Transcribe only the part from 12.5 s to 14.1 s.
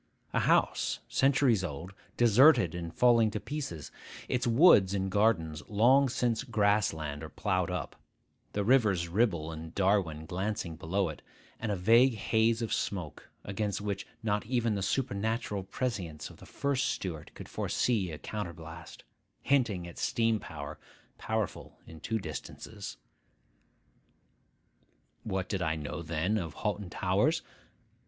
of smoke, against which